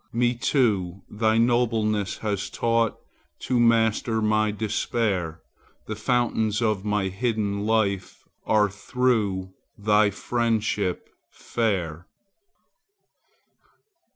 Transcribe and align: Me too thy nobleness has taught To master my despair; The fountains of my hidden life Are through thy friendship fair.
Me 0.11 0.33
too 0.33 1.03
thy 1.11 1.37
nobleness 1.37 2.17
has 2.17 2.49
taught 2.49 2.97
To 3.41 3.59
master 3.59 4.19
my 4.19 4.49
despair; 4.49 5.43
The 5.85 5.95
fountains 5.95 6.59
of 6.59 6.83
my 6.83 7.09
hidden 7.09 7.67
life 7.67 8.23
Are 8.47 8.67
through 8.71 9.53
thy 9.77 10.09
friendship 10.09 11.07
fair. 11.29 12.07